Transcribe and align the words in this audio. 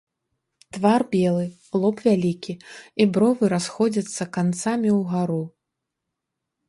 Твар 0.75 1.01
белы, 1.15 1.43
лоб 1.83 1.97
вялікі, 2.07 2.53
і 3.05 3.09
бровы 3.17 3.43
расходзяцца 3.53 4.23
канцамі 4.39 4.89
ўгару. 4.99 5.41